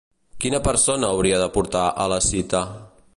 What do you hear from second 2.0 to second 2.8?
a la cita?